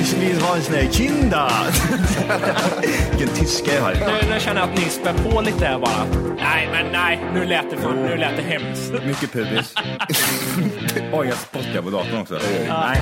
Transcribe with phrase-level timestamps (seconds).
[0.00, 1.50] Ich vill ha en sån här kinda!
[3.10, 3.94] Vilken tyska jag har.
[3.94, 6.06] Nu, nu känner jag att ni spär på lite här bara.
[6.36, 8.92] Nej, men nej, nu lät det, för, nu lät det hemskt.
[9.06, 9.74] Mycket pubis.
[11.12, 12.38] Oj, jag spottar på datorn också.
[12.68, 13.00] Nej.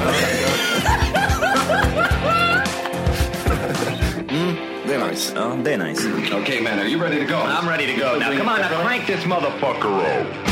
[4.86, 5.32] Det är nice.
[5.36, 6.08] Ja, det är nice.
[6.42, 7.38] okay, man, are you ready to go?
[7.38, 8.38] I'm ready to go now.
[8.38, 10.49] Come on, now crank this motherfucker up.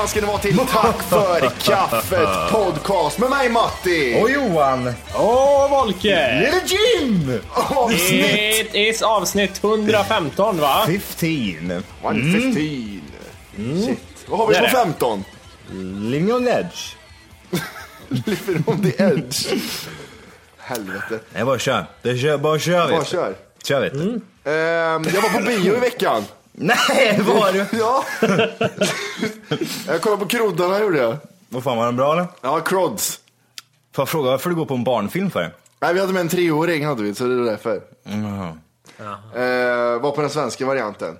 [0.00, 4.20] Välkomna ska ni vara till Tack för kaffet podcast med mig Matti.
[4.22, 4.92] Och Johan!
[5.14, 6.40] Åh, Volke!
[6.40, 7.40] Little Jim!
[7.54, 10.82] Avsnitt It is avsnitt 115, va?
[10.86, 11.82] 15.
[12.02, 13.02] 115.
[13.86, 13.98] Shit.
[14.26, 14.76] Vad har vi Det på är det.
[14.76, 15.24] 15?
[16.10, 16.96] Living on edge.
[18.08, 19.46] Living on the edge.
[20.58, 21.18] Helvete.
[21.34, 21.86] Nej, bara kör.
[22.02, 22.92] Det kör bara kör vi.
[22.92, 23.34] Bara kör.
[23.64, 24.20] Kör vet du.
[24.44, 26.24] Ehm, jag var på bio i veckan.
[26.52, 27.66] Nej, var du?
[27.78, 28.04] Ja.
[29.86, 31.16] jag kollade på Kroddarna gjorde jag.
[31.48, 32.26] Vad fan var den bra eller?
[32.40, 33.20] Ja, Crods.
[33.94, 35.54] Får jag fråga varför du går på en barnfilm för?
[35.80, 37.80] Nej, vi hade med en treåring hade vi, så det är därför.
[38.04, 38.54] Jaha.
[39.34, 41.16] Eh, var på den svenska varianten.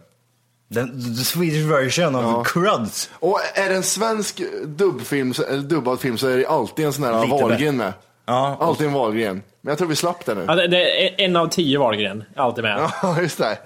[0.69, 2.45] Den the Swedish version av Ja.
[2.45, 3.11] Cruds.
[3.19, 6.93] Och är det en svensk dubbfilm, så- eller dubbad film så är det alltid en
[6.93, 7.93] sån här Lite Wahlgren med.
[8.27, 8.57] Ja.
[8.61, 9.43] Alltid en Wahlgren.
[9.61, 10.45] Men jag tror vi slapp det nu.
[10.49, 12.91] Ja, det, det är en av tio Wahlgren, alltid med.
[13.03, 13.59] Ja, just det.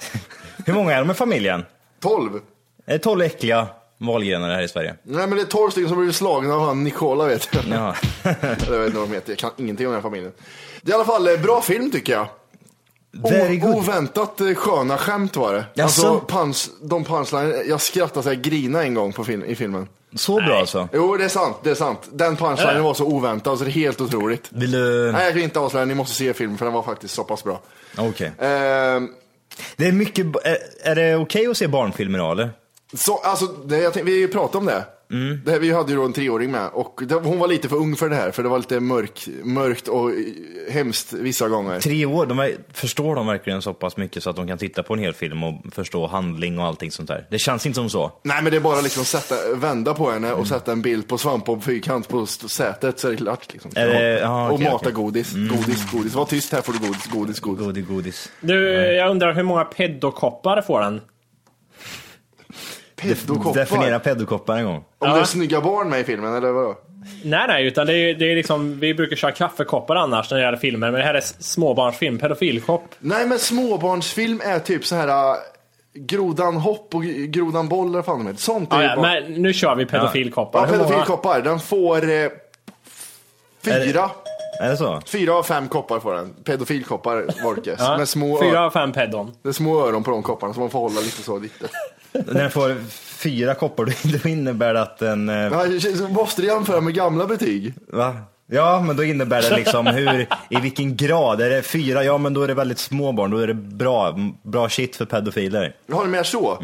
[0.64, 1.64] Hur många är de i familjen?
[2.00, 2.40] 12.
[2.86, 3.66] Är det 12 äckliga
[3.98, 4.94] Wahlgrenar här i Sverige?
[5.02, 7.64] Nej men det är 12 stycken som blivit slagna av han Nikola vet jag.
[7.70, 7.94] Ja.
[8.22, 8.30] jag
[8.78, 10.32] vet inte vad de heter, jag kan ingenting om den här familjen.
[10.82, 12.26] Det är i alla fall eh, bra film tycker jag.
[13.12, 13.74] Very O- good.
[13.76, 15.64] oväntat eh, sköna skämt var det.
[15.74, 16.08] Jaså?
[16.08, 19.88] Alltså punch, de punchline, jag skrattade så jag grina en gång på film, i filmen.
[20.14, 20.88] Så bra alltså?
[20.92, 22.00] Jo det är sant, det är sant.
[22.12, 24.46] Den punchlinen var så oväntad så det är helt otroligt.
[24.48, 25.12] Vill du...
[25.12, 27.44] Nej jag kan inte avslöja, ni måste se filmen för den var faktiskt så pass
[27.44, 27.60] bra.
[27.98, 28.32] Okej.
[28.38, 29.08] Ehm,
[29.76, 30.26] det är mycket...
[30.44, 32.50] Är, är det okej okay att se barnfilmer då eller?
[32.94, 34.84] Så, alltså, det, jag tänkte, vi pratade om det
[35.44, 37.76] det här, vi hade ju då en treåring med och det, hon var lite för
[37.76, 40.10] ung för det här för det var lite mörk, mörkt och
[40.70, 41.80] hemskt vissa gånger.
[41.80, 44.82] Tre år, de är, förstår de verkligen så pass mycket så att de kan titta
[44.82, 47.26] på en hel film och förstå handling och allting sånt där?
[47.30, 48.12] Det känns inte som så.
[48.22, 51.18] Nej men det är bara liksom sätta, vända på henne och sätta en bild på
[51.18, 53.52] svampbob fyrkant på sätet så är det klart.
[53.52, 53.70] Liksom.
[53.74, 54.46] Det- Ja.
[54.48, 54.92] och okej, mata okej.
[54.92, 56.14] godis, godis, godis.
[56.14, 57.64] Var tyst här får du godis, godis, godis.
[57.66, 58.30] Godis, godis.
[58.40, 61.00] Du, jag undrar hur många pedokoppar får den?
[63.04, 63.54] Pedokoppar.
[63.60, 64.84] Definiera pedokoppar en gång.
[64.98, 66.74] Om det är snygga barn med i filmen eller vadå?
[67.24, 70.44] Nej, nej, utan det är, det är liksom, vi brukar köra kaffekoppar annars när det
[70.44, 72.94] gäller filmer, men det här är småbarnsfilm, pedofilkopp.
[72.98, 75.36] Nej men småbarnsfilm är typ så här äh,
[75.94, 78.40] Grodan hopp och Grodan boll eller vad fan de heter.
[78.40, 80.60] Sånt är Ja, ju ja, bara- men nu kör vi pedofilkoppar.
[80.60, 81.40] Ja, Hur pedofilkoppar.
[81.42, 82.28] Den får eh,
[83.64, 84.10] fyra.
[84.60, 85.00] Är det så?
[85.06, 86.34] Fyra av fem koppar får den.
[86.44, 87.80] Pedofilkoppar, Volkes.
[87.80, 88.06] Ja,
[88.42, 89.32] Fyra av fem pedon.
[89.42, 91.66] det är små öron på de kopparna så man får hålla lite så lite.
[92.14, 93.84] När den får fyra koppar,
[94.22, 95.28] då innebär det att den...
[95.28, 97.74] eh, så Måste du jämföra med gamla betyg?
[97.92, 98.16] Va?
[98.46, 101.40] Ja, men då innebär det liksom hur, i vilken grad?
[101.40, 102.04] Är det fyra?
[102.04, 103.30] Ja, men då är det väldigt små barn.
[103.30, 105.76] Då är det bra, bra shit för pedofiler.
[105.92, 106.58] Har det mer så.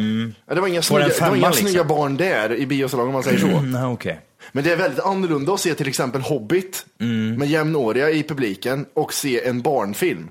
[0.46, 1.66] Ja, det var inga, snygga, det var inga liksom.
[1.66, 3.60] snygga barn där i biosalongen om man säger så.
[3.60, 4.20] Nej, okej.
[4.52, 6.86] Men det är väldigt annorlunda att se till exempel Hobbit
[7.38, 10.28] med jämnåriga i publiken och se en barnfilm.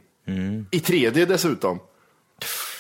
[0.72, 1.80] I 3D dessutom.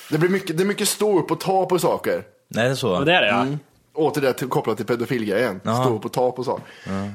[0.09, 2.23] Det, blir mycket, det är mycket stå upp och ta på saker.
[2.47, 2.97] Nej, det är så.
[2.97, 3.45] Och det är det ja.
[3.93, 5.59] Åter det till, kopplat till pedofilgrejen.
[5.59, 6.63] Stå upp och ta på saker.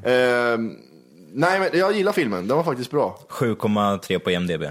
[0.05, 0.77] Ehm,
[1.33, 2.49] nej, men jag gillar filmen.
[2.49, 3.19] Den var faktiskt bra.
[3.29, 4.63] 7,3 på IMDB.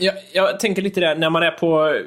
[0.00, 2.00] Jag, jag tänker lite där, när man är på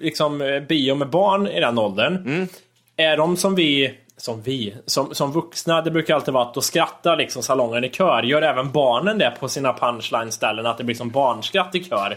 [0.00, 2.48] liksom, bio med barn i den åldern.
[2.96, 6.60] Är de som vi, som vi, som, som vuxna, det brukar alltid vara att då
[6.60, 8.22] skrattar liksom salongen i kör.
[8.22, 10.66] Gör även barnen det på sina punchline-ställen?
[10.66, 12.16] Att det blir som barnskratt i kör?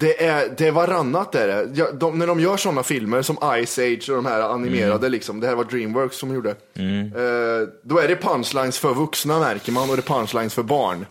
[0.00, 1.68] Det är, det är varannat är det.
[1.74, 5.40] Ja, de, när de gör sådana filmer som Ice Age och de här animerade, liksom,
[5.40, 6.50] det här var Dreamworks som gjorde.
[6.50, 11.06] Eh, då är det punchlines för vuxna märker man och det är punchlines för barn.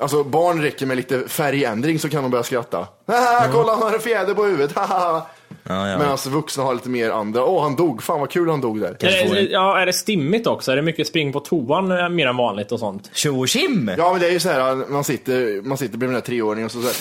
[0.00, 2.78] Alltså barn räcker med lite färgändring så kan de börja skratta.
[3.06, 5.26] Haha, kolla han har en fjäder på huvudet, haha.
[5.62, 5.98] Ja, ja.
[5.98, 8.80] Men alltså vuxna har lite mer andra, åh han dog, fan vad kul han dog
[8.80, 8.96] där.
[9.00, 10.72] Är det, ja, är det stimmigt också?
[10.72, 13.10] Är det mycket spring på toan eh, mer än vanligt och sånt?
[13.12, 13.90] Tjo och tjim!
[13.98, 16.64] Ja men det är ju så här, man sitter, man sitter bredvid den här treåringen
[16.64, 16.96] och så säger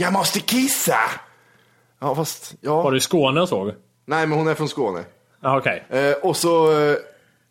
[0.00, 0.96] Jag måste kissa!
[2.00, 2.82] Ja fast, ja.
[2.82, 3.72] Var du i Skåne och såg?
[4.06, 5.04] Nej men hon är från Skåne.
[5.42, 5.84] Ja, okej.
[5.90, 6.96] Eh, och så, eh,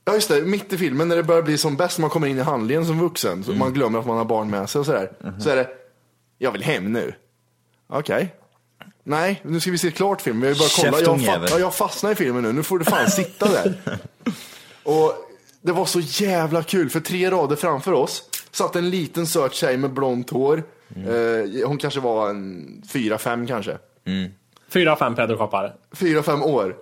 [0.05, 2.37] ja just det, mitt i filmen när det börjar bli som bäst, man kommer in
[2.37, 5.11] i handlingen som vuxen, så man glömmer att man har barn med sig och sådär.
[5.39, 5.67] Så är det,
[6.37, 7.13] jag vill hem nu.
[7.89, 8.35] Okej.
[9.03, 10.41] Nej, nu ska vi se klart filmen.
[10.41, 10.97] Vi har ju bara kolla.
[10.99, 13.77] Jag, fa- ja, jag fastnar i filmen nu, nu får du fan sitta där.
[14.83, 15.13] och
[15.61, 19.77] det var så jävla kul, för tre rader framför oss satt en liten söt tjej
[19.77, 20.63] med blont hår.
[20.95, 23.77] Eh, hon kanske var en fyra, fem kanske.
[24.69, 25.75] Fyra, fem pedokoppar.
[25.95, 26.75] Fyra, fem år.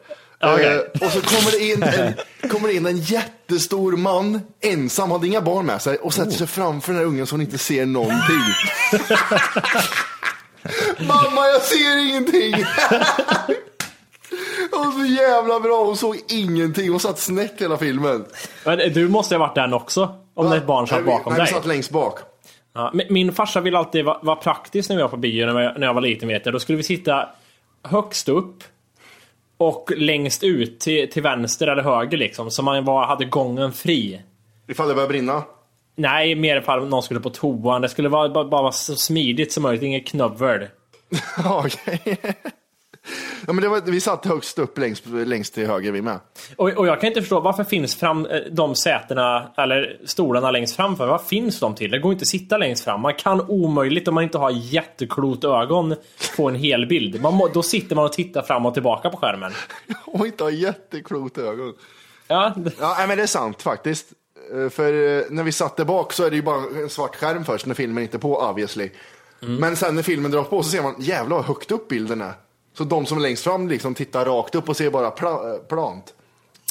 [0.43, 0.75] Okej.
[0.75, 2.13] Eh, och så kommer det, in en,
[2.49, 6.47] kommer det in en jättestor man, ensam, hade inga barn med sig och sätter sig
[6.47, 8.43] framför den här ungen så hon inte ser någonting.
[11.07, 12.55] Mamma, jag ser ingenting!
[14.71, 18.25] Och så jävla bra, hon såg ingenting, hon satt snett hela filmen.
[18.65, 20.15] Men du måste ha varit där också.
[20.33, 21.47] Om det är ett barn satt Nej, bakom nej, dig.
[21.47, 22.19] vi satt längst bak.
[22.75, 25.79] Ja, min farsa ville alltid vara, vara praktisk när vi var på bio när jag,
[25.79, 26.55] när jag var liten vet jag.
[26.55, 27.29] Då skulle vi sitta
[27.83, 28.63] högst upp
[29.57, 32.51] och längst ut till, till vänster eller höger liksom.
[32.51, 34.21] Så man var, hade gången fri.
[34.67, 35.43] Ifall det börjar brinna.
[35.95, 37.81] Nej, mer ifall någon skulle på toan.
[37.81, 40.13] Det skulle vara, bara, bara vara så smidigt som möjligt, inget.
[40.13, 42.17] Ja, okej.
[43.47, 46.19] Ja, men det var, vi satt högst upp längst, längst till höger vi med.
[46.55, 50.75] Och, och jag kan inte förstå, varför finns fram, eh, de sätena, eller stolarna längst
[50.75, 51.07] fram för?
[51.07, 51.91] Vad finns de till?
[51.91, 53.01] Det går inte att sitta längst fram.
[53.01, 57.21] Man kan omöjligt, om man inte har jätteklot ögon, få en hel bild.
[57.21, 59.51] Man må, då sitter man och tittar fram och tillbaka på skärmen.
[60.05, 61.73] Och inte ha jätteklokt ögon.
[62.27, 64.07] Ja, Ja, men det är sant faktiskt.
[64.53, 67.15] Eh, För eh, när vi satt där bak så är det ju bara en svart
[67.15, 68.89] skärm först när filmen inte är på obviously.
[69.39, 72.33] Men sen när filmen drar på så ser man jävlar vad högt upp bilden är.
[72.77, 75.57] Så de som är längst fram liksom tittar rakt upp och ser bara pla- eh,
[75.59, 76.13] plant.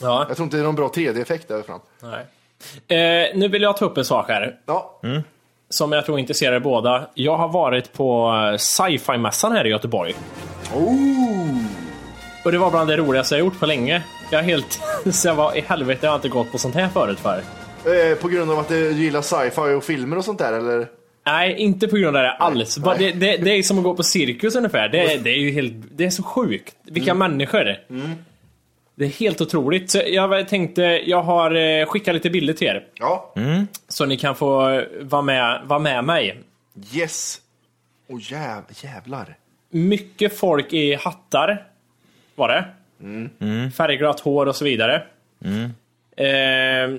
[0.02, 0.24] ja.
[0.28, 1.80] Jag tror inte det är någon bra 3D-effekt där fram.
[2.02, 2.20] Nej.
[2.98, 4.56] Eh, nu vill jag ta upp en sak här.
[4.66, 5.00] Ja,
[5.68, 7.08] Som jag tror intresserar er båda.
[7.14, 10.14] Jag har varit på eh, sci-fi-mässan här i Göteborg.
[12.44, 14.02] Och det var bland det roligaste jag gjort på länge.
[14.30, 14.80] Jag är helt...
[15.12, 17.38] Så jag var i helvete, jag har inte gått på sånt här förut för.
[17.84, 20.86] eh, på grund av att du gillar sci-fi och filmer och sånt där eller?
[21.26, 22.78] Nej, inte på grund av det alls.
[22.78, 24.88] Bara Det, det, det är som att gå på cirkus ungefär.
[24.88, 25.72] Det, det är ju helt...
[25.90, 26.76] Det är så sjukt.
[26.82, 27.76] Vilka människor.
[28.94, 29.90] Det är helt otroligt.
[29.90, 32.86] Så jag tänkte, jag har eh, skickat lite bilder till er.
[32.94, 33.34] Ja.
[33.88, 36.38] Så ni kan få eh, vara med, vara med mig.
[36.94, 37.40] Yes.
[38.08, 39.36] Åh jäv, jävlar.
[39.70, 41.66] Mycket folk i hattar.
[42.34, 42.64] Var det.
[43.70, 45.02] Färgglatt hår och så vidare.
[46.16, 46.94] Eh,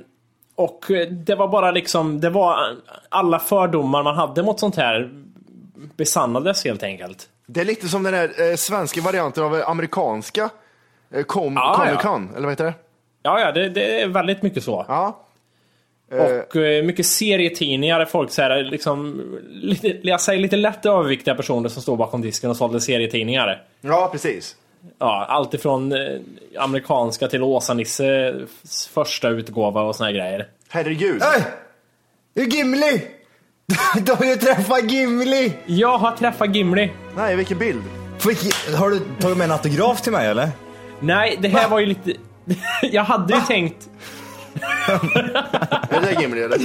[0.56, 2.76] och det var bara liksom, det var
[3.10, 5.10] alla fördomar man hade mot sånt här
[5.98, 7.30] besannades helt enkelt.
[7.48, 10.50] Det är lite som den här eh, svenska varianten av eh, amerikanska
[11.14, 12.00] eh, com- Ah, Comic ja.
[12.02, 12.74] Con, eller vad heter det?
[13.24, 14.86] Ja, ja, det, det är väldigt mycket så.
[14.88, 15.22] Ja.
[16.12, 21.36] Och eh, mycket serietidningar, där folk så här, liksom, lite, jag säger lite lätt överviktiga
[21.36, 23.64] personer som står bakom disken och sålde serietidningar.
[23.82, 24.56] Ja, precis.
[25.00, 26.00] Ja, allt ifrån eh,
[26.60, 30.48] amerikanska till Åsa-Nisses första utgåva och såna här grejer.
[30.70, 31.22] Herregud.
[31.24, 31.44] Hej!
[32.36, 33.02] Det är Gimli!
[34.02, 35.54] Du har ju träffat Gimli!
[35.66, 36.92] Jag har träffat Gimli.
[37.16, 37.84] Nej, vilken bild.
[38.20, 40.50] Får- Har du tagit med en autograf till mig eller?
[41.00, 42.14] Nej, det här var ju lite...
[42.82, 43.90] jag hade ju tänkt...
[45.90, 46.58] Är det Gimli eller?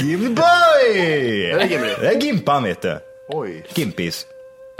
[0.00, 1.44] Gimli boy!
[1.50, 1.94] Är det Gimli?
[2.00, 2.98] Det är Gimpan vet du.
[3.28, 3.66] Oj.
[3.74, 4.26] Gimpis.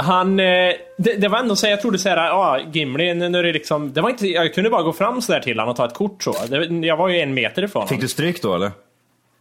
[0.02, 3.92] Han, eh, det, det var ändå så jag trodde såhär, ja Gimli, när det liksom,
[3.92, 6.22] det var inte, jag kunde bara gå fram sådär till honom och ta ett kort
[6.22, 6.34] så.
[6.48, 8.70] Det, jag var ju en meter ifrån Fick du stryk då eller?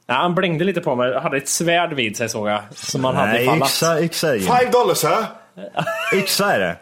[0.08, 2.62] Ja, han blängde lite på mig, hade ett svärd vid sig såg jag.
[2.76, 4.40] Som han hade Nej, yxa, yxa är.
[4.40, 5.26] Five dollars huh?
[6.20, 6.78] Yxa är det.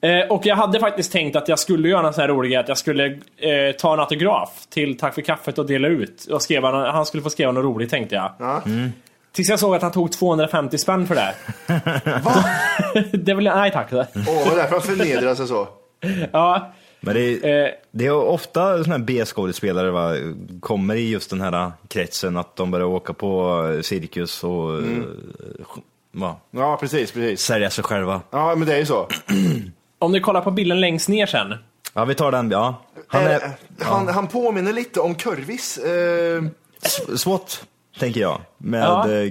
[0.00, 2.60] Eh, och jag hade faktiskt tänkt att jag skulle göra en sån här rolig grej,
[2.60, 6.24] att jag skulle eh, ta en autograf till Tack för kaffet och dela ut.
[6.24, 8.32] Och skrev han, skulle få skriva något roligt tänkte jag.
[8.38, 8.62] Ja.
[9.38, 11.34] Tills jag såg att han tog 250 spänn för det.
[12.24, 12.44] Va?
[13.12, 13.88] det vill jag, nej tack.
[13.92, 15.68] Åh, är det därför han förnedrar sig så?
[16.32, 20.14] Ja, Men det är, eh, det är ofta såna här B-skådespelare va,
[20.60, 25.00] kommer i just den här kretsen att de börjar åka på cirkus och Mm.
[25.02, 25.66] eh,
[26.12, 27.40] va, Ja, precis, precis.
[27.40, 28.20] sälja sig själva.
[28.30, 29.08] Ja, men det är ju så.
[29.98, 31.54] om ni kollar på bilden längst ner sen.
[31.94, 32.50] Ja, vi tar den.
[32.50, 32.82] Ja.
[33.08, 35.78] Han Eh, är han, han påminner lite om Kurvis.
[35.78, 36.42] Eh,
[37.16, 37.64] SWAT,
[37.98, 38.40] tänker jag.
[38.58, 39.08] Med, Ja.
[39.08, 39.30] ja.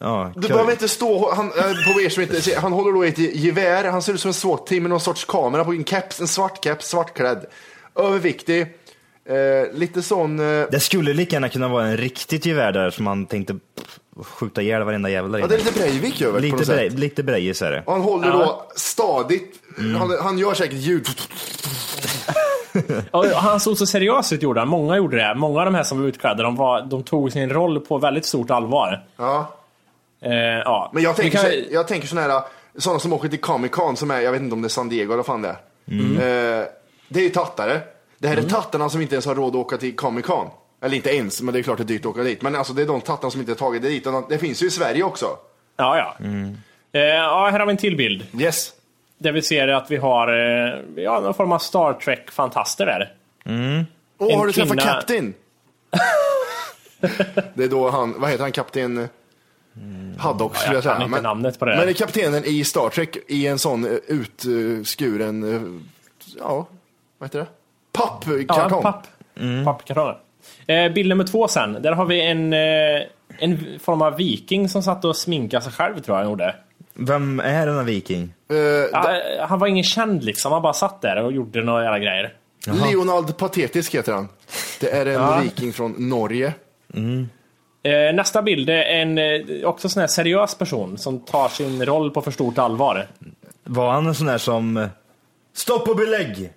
[0.00, 3.04] ja du behöver inte stå, han, eh, på er som inte ser, han håller då
[3.04, 5.84] i ett gevär, han ser ut som en SWAT-team med någon sorts kamera på en
[5.84, 7.46] keps, en svart keps, svartklädd.
[7.96, 8.60] Överviktig.
[9.28, 13.04] Eh, lite sån, eh, Det skulle lika gärna kunna vara en riktigt gevär där som
[13.04, 13.56] man tänkte
[14.22, 15.56] skjuta ihjäl varenda jävel där ja inne.
[15.56, 16.76] det är lite Breivik över på Lite, något sätt.
[16.76, 17.82] brej, lite Breijis är det.
[17.86, 18.36] Och han håller Ja.
[18.36, 19.54] då stadigt,
[19.98, 21.06] han, han gör säkert ljud.
[23.34, 24.68] Han såg så seriös ut gjorde han.
[24.68, 25.34] Många gjorde det.
[25.34, 28.24] Många av de här som var utklädda, de, var, de tog sin roll på väldigt
[28.26, 29.04] stort allvar.
[29.16, 29.54] Ja.
[30.20, 30.32] Eh,
[30.64, 30.90] ja.
[30.94, 32.42] Men jag tänker, kan- jag tänker sådana här,
[32.78, 34.88] sådana som åker till Comic Con som är, jag vet inte om det är San
[34.88, 35.58] Diego eller vad fan det är.
[36.60, 36.64] Eh,
[37.08, 37.80] det är ju tattare.
[38.18, 40.46] Det här är tattarna som inte ens har råd att åka till Comic Con.
[40.82, 42.42] Eller inte ens, men det är klart det är dyrt att åka dit.
[42.42, 44.06] Men alltså det är de tattarna som inte har tagit det dit.
[44.28, 45.26] Det finns ju i Sverige också.
[45.76, 46.26] Ja, ja.
[46.92, 48.26] Eh, ja, här har vi en till bild.
[48.40, 48.70] Yes.
[49.18, 53.12] Där vi ser att vi har eh, ja, någon form av Star Trek-fantaster där.
[54.18, 55.34] Åh, En har du träffat kvinna- Captain?
[57.54, 59.08] det är då han, vad heter han, Kapten
[60.18, 61.06] Haddock skulle jag jag säga.
[61.06, 61.76] inte namnet på det.
[61.76, 65.60] Men det är kaptenen i Star Trek i en sån eh, utskuren, eh,
[66.38, 66.66] ja,
[67.18, 67.46] vad heter det?
[67.92, 68.46] Pappkartong.
[68.70, 69.06] Ja, papp.
[69.64, 70.18] Pappkartonger.
[70.66, 71.82] Eh, bild nummer två sen.
[71.82, 73.02] Där har vi en, eh,
[73.38, 76.54] en form av viking som satt och sminkade sig själv tror jag han gjorde.
[76.94, 78.34] Vem är denna viking?
[78.92, 80.52] Ja, eh, han var ingen känd liksom.
[80.52, 82.34] Han bara satt där och gjorde några jävla grejer.
[82.90, 84.28] Leonard Patetisk heter han.
[84.80, 85.40] Det är en Ja.
[85.42, 86.52] viking från Norge.
[87.82, 92.10] Eh, nästa bild är en eh, också sån här seriös person som tar sin roll
[92.10, 93.06] på för stort allvar.
[93.64, 94.88] Var han en sån där som eh,
[95.54, 96.52] Stopp och belägg!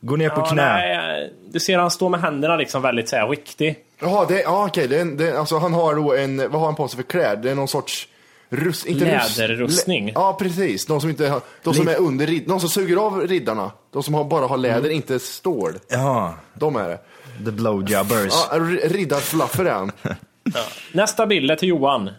[0.00, 0.62] Går ner på Ja, knä.
[0.72, 3.76] nej, du ser han stå med händerna liksom väldigt så här riktig.
[4.00, 4.88] Jaha, det, ja, okej.
[4.88, 6.96] Det är en, det, är- alltså, han har då en, vad har han på sig
[6.96, 7.36] för kläder?
[7.42, 8.08] Det är någon sorts
[8.50, 10.06] rust, inte rust- Läderrustning.
[10.06, 10.86] lä- Ja, precis.
[10.86, 13.70] De som, inte har, de som är under rid, de som suger av riddarna.
[13.92, 14.90] De som har, bara har läder, Mm.
[14.90, 15.78] inte stål.
[15.88, 16.98] Ja, De är det.
[17.44, 18.32] the blowjobbers.
[18.50, 19.92] Ja, riddarfluffer är han.
[20.92, 22.10] Nästa bild är till Johan.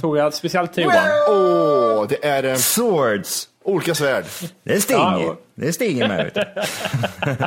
[0.00, 1.04] Tog jag speciellt till Johan.
[1.30, 3.48] Åh, det är eh, Swords!
[3.64, 4.24] olika svärd.
[4.64, 5.00] Det stinger.
[5.00, 6.24] Ja, och- Det stinger med.
[6.24, 7.46] vet du.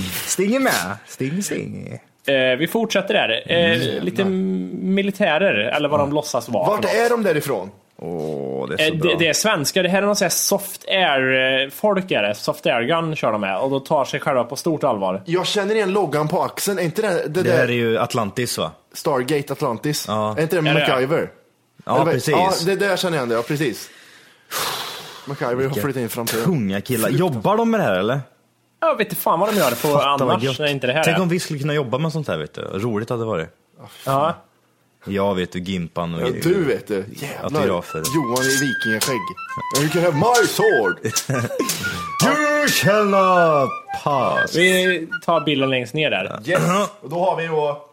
[0.26, 0.96] stinger med.
[1.06, 1.98] Sting, sting.
[2.26, 3.42] Eh, vi fortsätter där.
[3.46, 6.66] Eh, lite militärer, eller vad de låtsas vara.
[6.68, 7.70] Vart är de därifrån?
[8.02, 9.10] Åh, det är så Eh, bra.
[9.12, 9.82] det, det är svenska.
[9.82, 12.34] Det här är någon sån här soft air-folk är det.
[12.34, 13.58] Soft air gun kör de med.
[13.58, 15.22] Och då tar sig själva på stort allvar.
[15.24, 16.78] Jag känner igen loggan på axeln.
[16.78, 18.70] Är inte det det, Det här är där ju Atlantis va?
[18.92, 20.04] Stargate Atlantis?
[20.08, 20.34] Ja.
[20.38, 20.88] Är inte det Är det?
[20.88, 21.30] MacGyver?
[21.84, 22.34] Ja, Eller vad- precis.
[22.34, 23.90] Ja, det där känner jag igen det, ja precis.
[25.26, 26.44] MacGyver har flyttat in i framtiden.
[26.44, 27.08] Tunga killar.
[27.08, 28.20] Jobbar de med det här eller?
[28.80, 30.58] Jag vet inte fan vad de gör på Fatta vad annars gött.
[30.58, 31.22] när inte det här Tänk är.
[31.22, 32.60] om vi skulle kunna jobba med sånt här vet du.
[32.60, 33.48] Roligt hade det varit.
[34.06, 34.34] Ja.
[35.04, 36.94] Jag vet du, Gimpan och Ja, du vet det.
[37.12, 37.60] Jävlar.
[37.60, 38.02] Autografer.
[38.14, 39.20] Johan i vikingaskägg.
[39.80, 40.98] You can have my sword!
[42.24, 43.70] You shall not
[44.04, 44.56] pass.
[44.56, 46.40] Vi tar bilden längst ner där.
[46.44, 46.62] Yes!
[47.00, 47.86] Och då har vi då...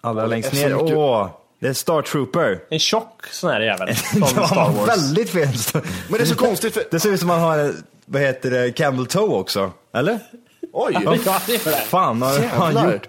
[0.00, 0.96] Allra längst Det är så ner.
[0.96, 1.28] Åh,
[1.60, 2.60] det är Star Trooper.
[2.70, 3.86] En tjock sån här jävel.
[4.14, 4.88] Det Star var Wars.
[4.88, 5.48] väldigt fel.
[6.08, 6.82] Men det är så konstigt för...
[6.90, 9.70] Det ser ut som man har, en, vad heter det, Camel Toe också.
[9.94, 10.18] Eller?
[10.72, 10.92] Oj!
[11.04, 11.76] Ja, det gör det.
[11.76, 13.08] Fan, har han gjort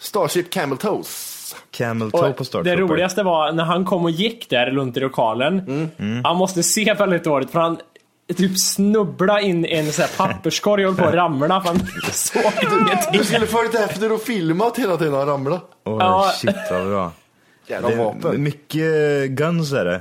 [0.00, 1.38] Starship Camel Toes.
[1.70, 4.96] Camel Toe på Och Star det roligaste var när han kom och gick där runt
[4.96, 5.90] i lokalen.
[6.24, 7.78] Han måste se väldigt dåligt för han
[8.36, 11.78] typ snubbla in i en sån här papperskorg och höll på att ramla för han
[12.12, 13.12] såg ingenting.
[13.12, 15.60] Du skulle följt efter och filmat hela tiden han ramlade.
[15.84, 16.32] Åh, Ja.
[16.34, 17.12] shit vad bra.
[17.66, 18.42] Jävla Det är vapen.
[18.42, 20.00] mycket guns är det.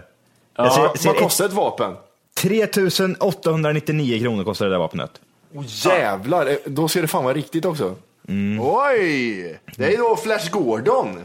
[0.58, 1.94] Ja, ser, ser Vad kostar ett vapen?
[2.42, 5.22] 3899 kronor kostar det där vapnet.
[5.54, 7.96] Oh, jävlar, Eh, då ser det fan vara riktigt också.
[8.28, 8.60] Mm.
[8.66, 9.60] Oj!
[9.76, 11.20] Det är då Flash Gordon.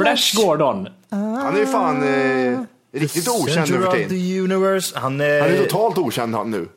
[0.00, 0.88] Flash Gordon.
[1.10, 2.60] Han är ju fan eh,
[2.92, 4.42] riktigt okänd nu för tiden.
[4.44, 4.98] universe.
[4.98, 6.68] Han är, Han är totalt okänd han nu.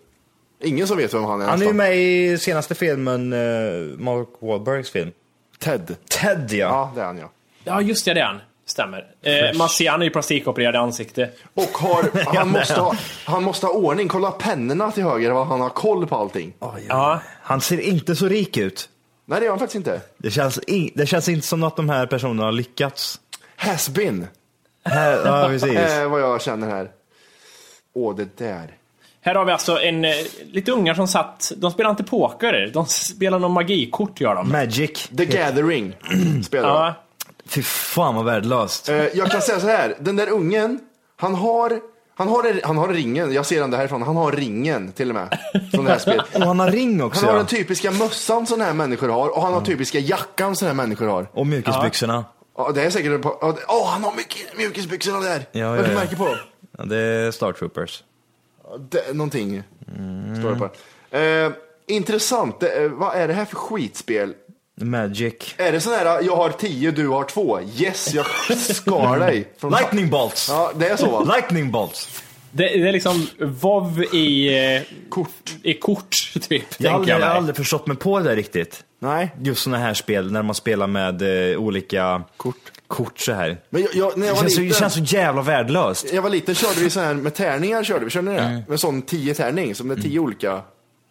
[0.64, 4.28] Ingen som vet vem han är han är ju med i senaste filmen, uh, Mark
[4.40, 5.12] Wahlbergs film.
[5.60, 5.96] Ted.
[6.10, 6.58] Ted ja.
[6.58, 7.32] Ja, det är han ja.
[7.64, 8.40] Ja, just det, det är han.
[8.72, 9.06] Stämmer.
[9.22, 11.40] Eh, han är ju plastikopererad i ansiktet.
[11.54, 14.08] Och har, han, måste ha, han måste ha ordning.
[14.08, 16.54] Kolla pennorna till höger, vad han har koll på allting.
[16.88, 17.20] Ja.
[17.42, 18.90] Han ser inte så rik ut.
[19.26, 20.02] Nej, det gör han faktiskt inte.
[20.18, 23.20] Det känns, i, det känns inte som att de här personerna har lyckats.
[23.58, 24.28] Has-been,
[24.86, 25.78] Här, ja, precis.
[25.78, 26.90] eh, vad jag känner här.
[27.94, 28.76] Åh, det där.
[29.22, 30.12] Här har vi alltså en, eh,
[30.52, 34.50] lite ungar som satt, de spelar inte poker, de spelar någon magikort gör de.
[34.50, 35.10] Magic.
[35.18, 35.94] The Gathering
[36.44, 36.76] spelar de.
[36.78, 36.94] Ja,
[37.46, 38.90] Fy fan vad värdelöst.
[38.90, 40.80] Eh, jag kan säga så här, den där ungen,
[41.16, 41.80] han har,
[42.16, 45.38] han har, han har ringen, jag ser den därifrån, han har ringen till och med.
[45.74, 46.26] Från det här spelet.
[46.36, 47.26] Och han har ring också.
[47.26, 47.38] Han har ja.
[47.38, 51.08] den typiska mössan som här människor har och han har typiska jackan som här människor
[51.08, 51.30] har.
[51.34, 52.26] Och mjukisbyxorna.
[52.58, 53.26] Ja, det är säkert
[53.68, 55.46] Åh, han har mycket mjukisbyxorna där!
[55.52, 56.00] Ja, Vad är det ja, ja.
[56.00, 56.38] märke på?
[56.78, 58.04] Ja, det är Star Troopers.
[58.90, 59.64] Det, någonting
[60.40, 60.70] står det på.
[61.18, 61.52] Eh,
[61.88, 64.34] intressant, det, eh, vad är det här för skitspel?
[64.82, 65.34] Magic.
[65.58, 67.60] Är det sån här, jag har tio, du har två.
[67.78, 68.26] Yes, jag
[68.58, 69.48] skar dig.
[69.58, 70.50] Från Lightning bolts!
[70.50, 71.34] Ja, det är så va?
[71.36, 72.22] Lightning bolts!
[72.52, 75.30] det, det är liksom VOV i eh, Kort.
[75.64, 76.16] i kort,
[76.50, 76.64] typ.
[76.78, 78.84] Jag har, aldrig, jag jag har aldrig förstått mig på det riktigt.
[79.00, 79.36] Nej.
[79.42, 82.56] Just såna här spel när man spelar med eh, olika Kort.
[82.88, 83.58] kort så här.
[83.70, 86.14] Men jag, jag, när jag Det var känns, så, det liten, känns så jävla värdelöst.
[86.14, 88.64] jag var liten körde vi så här med tärningar, körde vi, körde ni det?
[88.68, 90.62] Med sån tio tärning, som det är tio olika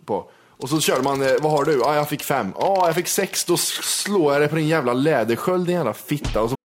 [0.06, 0.30] på.
[0.62, 1.78] Och så körde man, eh, vad har du?
[1.78, 2.52] Ja, jag fick fem.
[2.58, 6.42] Ja, jag fick sex, då slår jag det på din jävla lädersköld, din jävla fitta.
[6.42, 6.56] Och så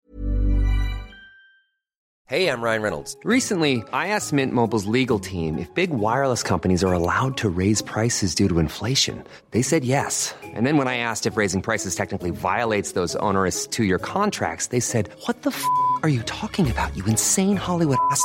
[2.26, 3.18] Hey, I'm Ryan Reynolds.
[3.22, 7.82] Recently, I asked Mint Mobile's legal team if big wireless companies are allowed to raise
[7.82, 9.22] prices due to inflation.
[9.50, 10.34] They said yes.
[10.42, 14.68] And then when I asked if raising prices technically violates those onerous two year contracts,
[14.68, 15.62] they said, What the f
[16.02, 18.24] are you talking about, you insane Hollywood ass?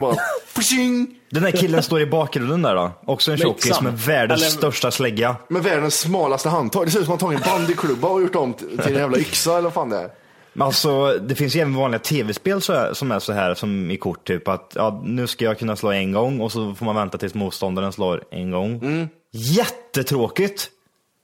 [0.00, 0.16] Bara,
[1.30, 2.90] Den där killen står i bakgrunden där då.
[3.06, 5.36] Också en tjockis med världens Eller- största slägga.
[5.48, 6.86] med världens smalaste handtag.
[6.86, 9.18] Det ser ut som att man tagit en bandyklubba och gjort om till en jävla
[9.18, 10.10] yxa eller vad fan det är.
[10.52, 12.60] Men alltså, det finns ju även vanliga tv-spel
[12.92, 15.90] som är så här som i kort, typ att ja, nu ska jag kunna slå
[15.92, 19.08] en gång och så får man vänta tills motståndaren slår en gång.
[19.32, 20.68] Jättetråkigt!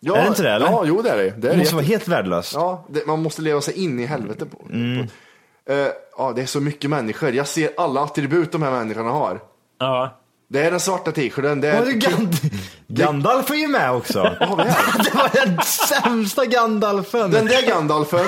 [0.00, 0.66] Ja, Är det inte det, eller?
[0.66, 1.30] Ja, jo det är det.
[1.38, 2.52] Det, är måste vara helt värdelöst.
[2.54, 4.50] Ja, det, man måste leva sig in i helvetet.
[4.50, 5.06] På, Mm.
[5.06, 5.12] på.
[5.70, 5.86] Eh,
[6.18, 7.32] ja, det är så mycket människor.
[7.32, 9.40] Jag ser alla attribut de här människorna har.
[9.80, 10.16] Ja.
[10.48, 11.94] Det är den svarta t-shirten, det Var det är...
[11.94, 12.36] Gand
[12.88, 14.22] Gandalf är ju med också.
[14.40, 14.98] Vad har vi här?
[15.04, 17.30] det var den sämsta Gandalfen.
[17.30, 18.26] Den där Gandalfen,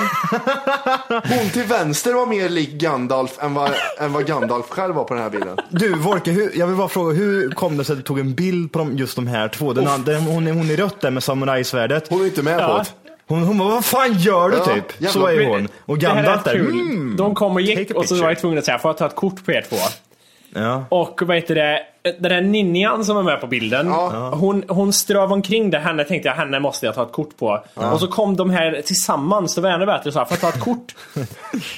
[1.09, 5.13] hon till vänster var mer lik Gandalf än vad, än vad Gandalf själv var på
[5.13, 5.57] den här bilden.
[5.69, 8.33] Du Volke, hur, jag vill bara fråga, hur kom det sig att du tog en
[8.33, 9.73] bild på de, just de här två?
[9.73, 12.07] Den andra, hon, är, hon är rött där med samurajsvärdet.
[12.09, 12.77] Hon är inte med på Ja.
[13.03, 13.08] det.
[13.29, 15.09] Hon, hon bara, vad fan gör du Ja, typ?
[15.11, 15.67] Så är hon.
[15.85, 17.15] Och Det här är Gandalf där, mm.
[17.17, 19.15] De kom och gick och så var jag tvungen att säga, får jag ta ett
[19.15, 19.75] kort på er två?
[20.53, 20.85] Ja.
[20.89, 21.79] Och vad heter det,
[22.19, 24.29] den där ninjan som är med på bilden, Ja.
[24.35, 27.63] hon, hon ströv omkring där, henne tänkte jag, henne måste jag ta ett kort på.
[27.73, 30.57] Och så kom de här tillsammans, det var ännu bättre, så här, får jag ta
[30.57, 30.95] ett kort?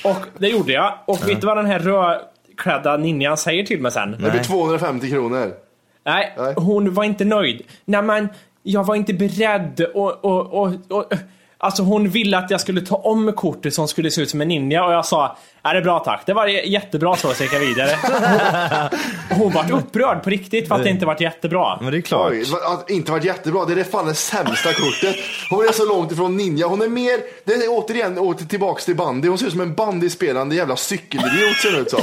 [0.03, 0.93] och det gjorde jag.
[1.05, 4.11] Och vet du vad den här rödklädda ninjan säger till mig sen?
[4.11, 5.51] Det blir 250 kronor.
[6.05, 6.53] Nej, Nej.
[6.57, 7.61] hon var inte nöjd.
[7.85, 8.29] Nej men,
[8.63, 11.13] jag var inte beredd och, och, och, och
[11.63, 14.47] Alltså hon ville att jag skulle ta om kortet som skulle se ut som en
[14.47, 17.53] ninja och jag sa är det är bra tack, det var jättebra så, så gick
[17.53, 17.89] jag vidare.
[19.29, 21.77] Hon, hon var upprörd på riktigt för att det inte varit jättebra.
[21.81, 22.31] Men det är klart.
[22.31, 23.65] Oj, det att inte varit jättebra.
[23.65, 25.15] Det är fan det sämsta kortet.
[25.49, 26.67] Hon är så långt ifrån ninja.
[26.67, 29.27] Hon är mer, det är återigen åter tillbaks till bandy.
[29.27, 32.01] Hon ser ut som en bandyspelande jävla cykelidiot ser hon ut som.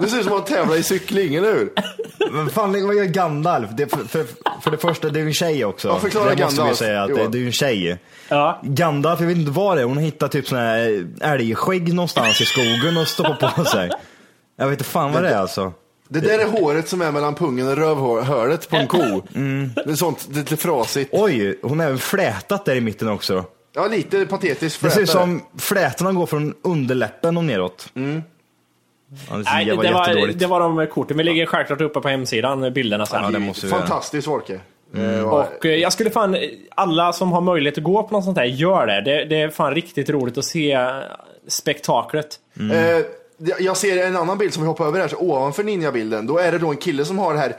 [0.00, 1.72] Det ser ut som att hon tävlar i cykling, eller hur?
[2.32, 3.70] Men fan, vad gör Gandalf?
[3.72, 4.26] Det, för, för,
[4.62, 5.88] för det första, det är ju en tjej också.
[5.88, 7.98] Ja, förklara det måste vi Gandalf, säga, att det, det är ju en tjej.
[8.28, 8.60] Ja.
[8.62, 9.84] Gandalf, jag vet inte vad det är.
[9.84, 12.61] Hon har hittat typ sån här älgskägg någonstans i skogen
[13.00, 13.90] och stoppat på sig.
[14.56, 15.72] Jag vet inte fan vad det är alltså.
[16.08, 18.98] Det där är håret som är mellan pungen och rövhålet på en ko.
[19.74, 21.10] Det är sånt, det är lite frasigt.
[21.12, 23.44] Oj, hon har även flätat där i mitten också.
[23.74, 25.22] Ja, lite patetiskt Det ser ut flätare.
[25.26, 27.88] som flätorna går från underläppen och neråt.
[27.94, 28.22] Mm.
[29.30, 30.38] Ja, det, Nej, det var det, var, jättedåligt.
[30.38, 31.16] det var de korten.
[31.16, 33.22] Vi ligger självklart uppe på hemsidan, bilderna sen.
[33.24, 33.72] Ja, det måste vi.
[33.72, 34.60] Fantastiskt Wolke.
[34.96, 36.36] Eh, Och eh, jag skulle fan,
[36.74, 39.00] alla som har möjlighet att gå på något sånt här, gör det.
[39.00, 40.78] Det, det är fan riktigt roligt att se
[41.48, 42.38] spektaklet.
[42.72, 43.04] Eh,
[43.60, 46.52] jag- ser en annan bild som vi hoppar över här, så ovanför ninjabilden, då är
[46.52, 47.56] det då en kille som har det här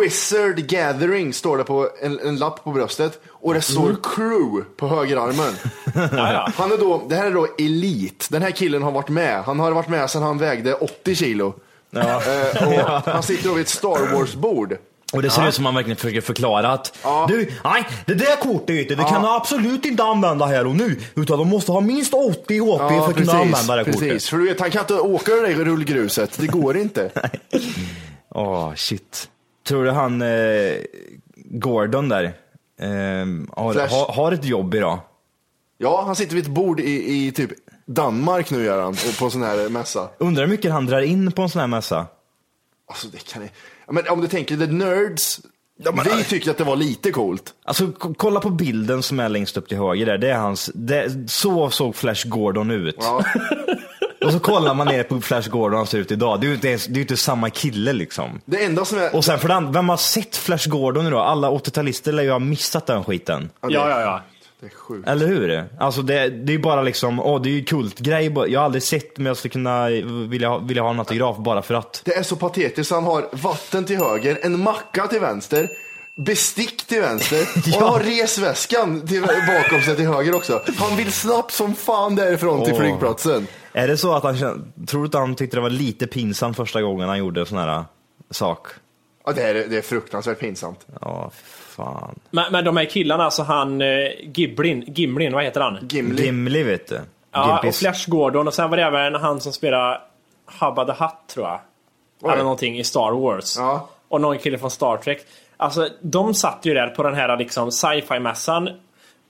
[0.00, 3.20] Wizard Gathering, står det på en, en lapp på bröstet.
[3.28, 5.54] Och det står Crew på högerarmen.
[6.54, 8.26] Han är då, det här är då Elite.
[8.30, 9.42] Den här killen har varit med.
[9.44, 11.54] Han har varit med sedan han vägde 80 kilo.
[11.90, 12.00] Ja.
[12.00, 14.76] Eh, och han sitter då vid ett Star Wars-bord.
[15.14, 17.26] Och det ser ut som man verkligen försöker förklara att Ja.
[17.28, 21.00] du, nej, det där kortet du, det kan du absolut inte använda här och nu.
[21.16, 24.00] Utan de måste ha minst 80 HP för att kunna använda det kortet.
[24.00, 24.28] precis.
[24.28, 26.38] För du vet, han kan inte åka det där rullgruset.
[26.38, 27.10] Det går inte.
[28.34, 29.28] Åh, shit.
[29.68, 30.72] Tror du han eh,
[31.36, 32.88] Gordon där eh,
[33.56, 34.98] har, har, har ett jobb idag?
[35.78, 37.50] Ja, han sitter vid ett bord i, i typ
[37.86, 40.08] Danmark nu gör han, på sån här mässa.
[40.18, 42.06] Undrar hur mycket han drar in på en sån här mässa?
[42.88, 43.50] Alltså det kan jag...
[43.86, 45.40] Ja, Men om du tänker the nerds,
[46.16, 47.54] vi tyckte att det var lite coolt.
[47.64, 51.30] Alltså kolla på bilden som är längst upp till höger där, det är hans, det,
[51.30, 52.96] så såg Flash Gordon ut.
[52.98, 53.24] Ja.
[54.24, 56.54] Och så kollar man ner på Flash Gordon han ser ut idag, det är ju
[56.54, 58.40] inte, det är inte samma kille liksom.
[58.44, 59.16] Det enda som är...
[59.16, 61.26] Och sen för andra, vem har sett Flash Gordon idag?
[61.26, 63.50] Alla 80-talister lär ju ha missat den skiten.
[63.60, 64.22] Ja, Ja, ja, ja.
[64.64, 65.08] Det är sjukt.
[65.08, 65.64] Eller hur?
[65.80, 68.32] Alltså det, det är bara liksom, åh det är ju kultgrej.
[68.48, 69.88] Jag har aldrig sett men jag skulle kunna
[70.28, 72.02] vilja, ha- vilja ha en autograf bara för att.
[72.04, 72.92] Det är så patetiskt.
[72.92, 75.68] Han har vatten till höger, en macka till vänster,
[76.16, 80.62] bestick till vänster och han har resväskan till, bakom sig till höger också.
[80.78, 82.80] Han vill snabbt som fan därifrån till Åh.
[82.80, 83.46] flygplatsen.
[83.72, 84.36] Är det så att han
[84.86, 87.84] tror du att han tyckte det var lite pinsamt första gången han gjorde sån här
[88.30, 88.66] sak?
[89.26, 90.86] Ja, det, är, det är fruktansvärt pinsamt.
[91.00, 91.30] Ja,
[91.76, 92.18] fan.
[92.30, 95.88] Men, men de här killarna, alltså han eh, Giblin, Gimlin, vad heter han?
[95.90, 96.24] Gimli.
[96.24, 97.00] Gimli vet du.
[97.32, 97.78] Ja, och Gimpis.
[97.78, 100.02] Flash Gordon och sen var det även han som spelar
[100.46, 101.60] Habba the Hutt tror jag.
[102.32, 103.56] Eller någonting i Star Wars.
[103.58, 103.88] Ja.
[104.08, 105.18] Och någon kille från Star Trek.
[105.56, 108.70] Alltså de satt ju där på den här liksom sci-fi-mässan.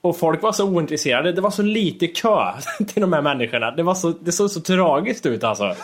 [0.01, 1.31] Och folk var så ointresserade.
[1.31, 3.71] Det var så lite kö till de här människorna.
[3.71, 5.75] Det, var så, det såg så tragiskt ut alltså.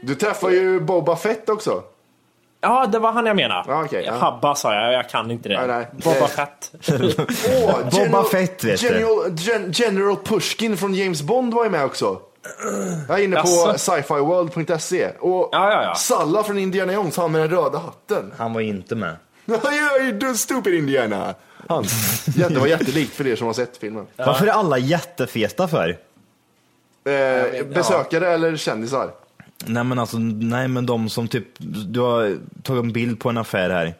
[0.00, 1.82] Du träffar ju Boba Fett också.
[2.60, 3.64] Ja, det var han jag menade.
[3.68, 4.12] Ja, okej, ja.
[4.14, 5.66] Habba sa jag, jag kan inte det.
[5.66, 5.88] Nej, nej.
[6.04, 6.72] Boba Det- Fett.
[7.64, 8.86] Åh, Boba Fett, vet du.
[8.86, 12.20] General, Gen, General Pushkin från James Bond var ju med också.
[13.08, 15.08] Jag är inne på scifiworld.se.
[15.20, 15.94] Och Ja, ja, ja.
[15.94, 18.32] Salla från Indiana Jones, han med den röda hatten.
[18.38, 19.16] Han var inte med.
[20.22, 21.34] You stupid Indiana.
[21.68, 21.84] Han.
[22.36, 24.06] Det var jättelikt för er som har sett filmen.
[24.16, 25.88] Varför är alla jättefeta för?
[27.04, 29.10] Eh, besökare eller kändisar?
[29.66, 31.46] Nej men alltså, nej men de som typ,
[31.88, 33.94] du har tagit en bild på en affär här.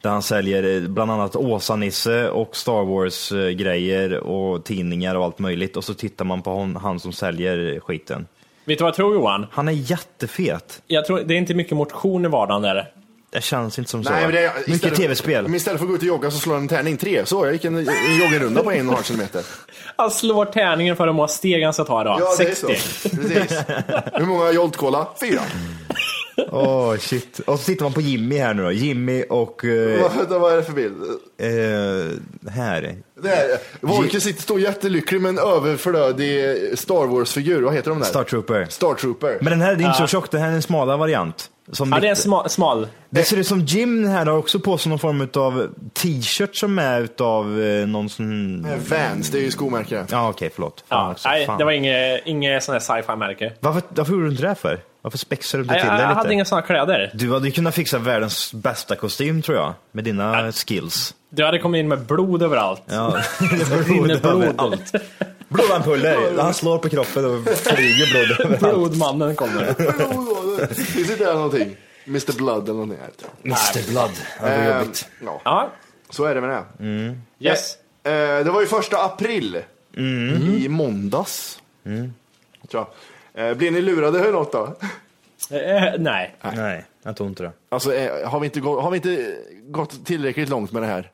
[0.00, 5.76] Där han säljer eh, bland annat Åsa-Nisse och Star Wars-grejer och tidningar och allt möjligt.
[5.76, 8.26] Och så tittar man på hon, han som säljer skiten.
[8.64, 9.46] Vet du vad jag tror Johan?
[9.50, 10.82] Han är jättefet.
[10.86, 12.92] Jag tror det är inte mycket motion i vardagen där.
[13.32, 14.10] Det känns inte som så.
[14.10, 15.42] Nej, men det är, Mycket istället- tv-spel.
[15.44, 17.26] Men istället för att gå ut och jogga så slår han en tärning tre.
[17.26, 19.42] Så, jag gick en, en joggingrunda på en och en halv kilometer.
[19.96, 22.18] Han slår tärningen för hur många steg han ska ta idag.
[22.20, 22.76] Ja, det är 60.
[22.76, 23.08] så.
[23.16, 23.58] Precis.
[24.14, 25.08] Hur många Jolt Cola?
[25.20, 25.40] Fyra.
[26.50, 27.38] Åh shit.
[27.46, 28.72] Och så tittar man på Jimmy här nu då.
[28.72, 29.64] Jimmy och...
[29.64, 30.96] eh, Vad, vad är det för bild?
[31.40, 32.96] eh, här.
[33.22, 37.62] Det här, Wolke sitter står jättelycklig med en överflödig Star Wars-figur.
[37.62, 38.06] Vad heter de där?
[38.06, 38.66] Star Trooper.
[38.70, 39.38] Star Trooper.
[39.40, 41.48] Men den här är inte så tjock, den här är en smalare variant.
[41.72, 42.50] Som Ja, det är smal.
[42.50, 42.88] smal.
[43.10, 46.78] Det ser ut som Jim här har också på sig någon form av t-shirt som
[46.78, 48.62] är utav eh, någon sån...
[48.90, 50.06] Vans, det är ju skomärke.
[50.10, 50.84] Ja okej, förlåt.
[50.88, 51.58] Fan Ja, också, nej, fan.
[51.58, 53.52] det var inget, inget sån här sci-fi-märke.
[53.60, 54.80] varför, varför gjorde du inte det för?
[55.02, 56.18] Varför spexar du inte Nej, till Jag, det jag lite?
[56.18, 57.10] hade inga såna kläder.
[57.14, 61.14] Du hade ju kunnat fixa världens bästa kostym tror jag, med dina skills.
[61.30, 62.82] Du hade kommit in med blod överallt.
[62.86, 64.42] Ja, rinner blod.
[64.42, 64.92] överallt.
[65.52, 68.60] Blodampuller, han slår på kroppen och flyger blod överallt.
[68.78, 70.74] Blodmannen kommer.
[70.74, 71.76] Finns inte där någonting?
[72.06, 72.98] Mr Blood eller någonting?
[73.44, 74.10] Mr Blood,
[74.40, 75.08] ja, vad Ehm, jobbigt.
[75.24, 75.70] ja, Ja,
[76.10, 77.14] så är det med det.
[77.48, 77.76] yes.
[78.04, 79.62] Eh, det var ju första april.
[80.62, 81.62] I måndags.
[82.70, 82.86] Tror
[83.34, 83.48] jag.
[83.48, 84.64] Eh, blir ni lurade hur något då?
[85.50, 86.36] Eh, nej.
[86.56, 87.52] Nej, jag tror inte det.
[87.68, 89.36] Alltså, eh, har, vi inte gå, har vi inte
[89.66, 91.10] gått tillräckligt långt med det här?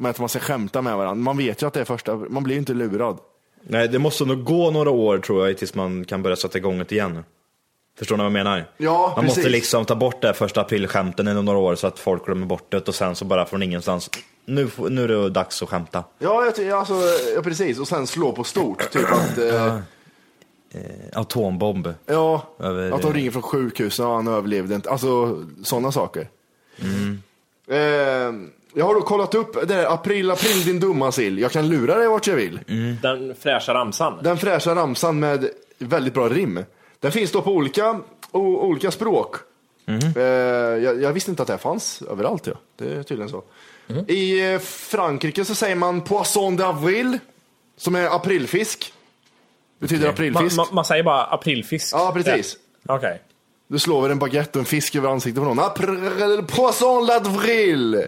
[0.00, 1.14] Med att man ska skämta med varandra.
[1.24, 3.18] Man vet ju att det är första, man blir ju inte lurad.
[3.62, 6.78] Nej, det måste nog gå några år tror jag tills man kan börja sätta igång
[6.78, 7.24] det igen.
[7.98, 8.64] Förstår ni vad jag menar?
[8.76, 9.52] Ja, man måste precis.
[9.52, 12.66] liksom ta bort det här första aprilskämten i några år så att folk glömmer bort
[12.70, 14.10] det och sen så bara från ingenstans,
[14.44, 16.04] nu, nu är det dags att skämta.
[16.18, 16.94] Ja, jag, ty- alltså,
[17.34, 17.78] ja, precis.
[17.78, 18.90] Och sen slå på stort.
[18.90, 19.76] Typ att, eh,
[21.12, 21.94] Atombomb.
[22.06, 24.90] ja, Över- att de ringer från sjukhuset och han överlevde inte.
[24.90, 26.28] Alltså sådana saker.
[26.82, 27.22] Mm.
[27.68, 31.38] Eh, jag har då kollat upp det där april, april din dumma sill.
[31.38, 32.60] Jag kan lura dig vart jag vill.
[33.02, 34.18] Den fräscha ramsan.
[34.22, 36.64] Den fräscha ramsan med väldigt bra rim.
[37.00, 39.36] Den finns då på olika, o, olika språk.
[40.16, 42.46] Eh, jag, jag visste inte att det här fanns överallt.
[42.46, 42.52] Ja.
[42.78, 43.42] Det är tydligen så.
[44.08, 47.18] I eh, Frankrike så säger man poisson d'avril,
[47.76, 48.92] som är aprilfisk.
[49.78, 50.56] Betyder Man, aprilfisk.
[50.56, 51.94] man, man säger bara aprilfisk.
[51.94, 52.56] Ja, precis.
[52.82, 52.96] Ja.
[52.96, 53.22] Okej.
[53.68, 55.58] Du slår väl en baguette och en fisk över ansiktet på någon.
[55.58, 58.06] April, poisson d'avril.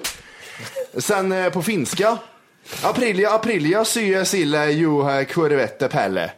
[0.98, 2.18] Sen eh, på finska.
[2.83, 6.31] Aprilia, aprilia, sye, sille, juha, kurvette, pelle.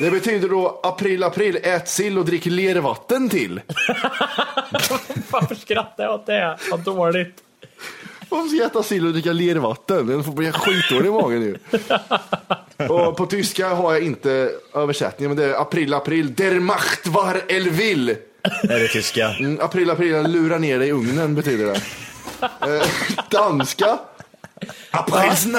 [0.00, 3.60] Det betyder då april, april, ät sill och drick lervatten till.
[5.30, 6.58] Varför skrattar jag åt det?
[6.70, 7.42] Vad dåligt.
[8.28, 10.06] Varför ska jag äta sill och dricka lervatten?
[10.06, 11.56] Den får bli skitdålig i magen ju.
[12.88, 17.40] Och på tyska har jag inte översättningen, men det är april, april, der macht war
[17.48, 18.08] el will.
[18.62, 19.28] Är det tyska?
[19.30, 21.80] Mm, april, april, lura ner dig i ugnen betyder det.
[22.44, 22.86] Eh,
[23.30, 23.98] danska.
[24.90, 25.58] Aprilsna.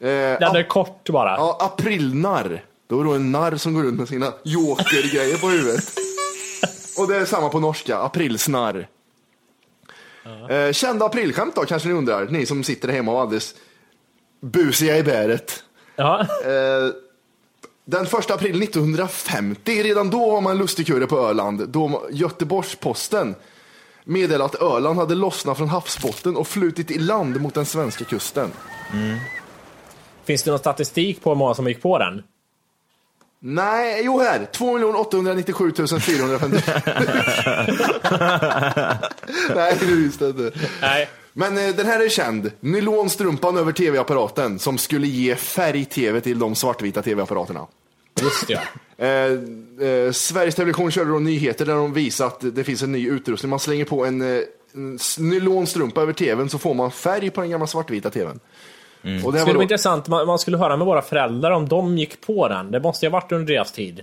[0.00, 0.08] Eh,
[0.40, 1.30] Den är kort bara.
[1.36, 2.64] ja, aprilnarr.
[2.86, 5.84] Då är det en narr som går runt med sina jokergrejer på huvudet.
[6.98, 8.88] Och det är samma på norska, aprilsnarr.
[10.50, 13.54] Eh, kända aprilskämt då, kanske ni undrar, ni som sitter hemma och alldeles
[14.40, 15.64] busiga i bäret.
[15.96, 16.20] Ja.
[16.20, 16.90] Eh,
[17.84, 23.34] den första april 1950, redan då var man lustigkurre på Öland, då Göteborgs-Posten
[24.04, 28.50] meddelade att Öland hade lossnat från havsbotten och flutit i land mot den svenska kusten.
[30.24, 32.22] Finns det någon statistik på hur många som gick på den?
[33.44, 36.62] Nej, jo här, 2 897 450.
[39.54, 40.58] Nej, det visste jag inte.
[40.80, 41.08] Nej.
[41.32, 42.50] Men eh, den här är känd.
[42.60, 47.66] Nylonstrumpan över tv-apparaten som skulle ge färg-tv till de svartvita tv-apparaterna.
[48.22, 48.60] Just det.
[49.02, 53.08] Eh, eh, Sveriges Television körde då nyheter där de visade att det finns en ny
[53.08, 53.50] utrustning.
[53.50, 54.42] Man slänger på en, eh,
[54.74, 58.40] en nylonstrumpa över tvn så får man färg på den gamla svartvita tvn.
[59.02, 61.50] Och det här skulle var vara då, intressant, man, man skulle höra med våra föräldrar
[61.50, 62.70] om de gick på den.
[62.70, 64.02] Det måste ju ha varit under deras tid.